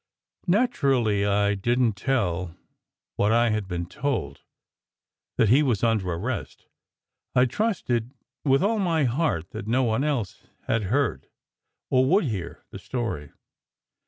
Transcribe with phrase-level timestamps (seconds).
[0.47, 2.57] Naturally I didn t tell
[3.17, 4.41] what I had been told:
[5.37, 6.65] that he was under arrest.
[7.35, 8.11] I trusted
[8.43, 11.27] with all my heart that no one else had heard,
[11.91, 13.31] or would hear, the story.